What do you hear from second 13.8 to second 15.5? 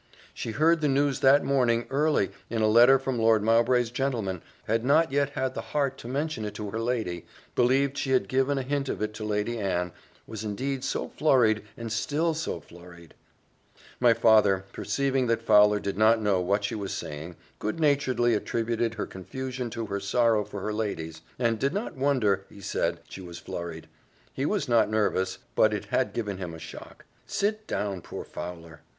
My father, perceiving that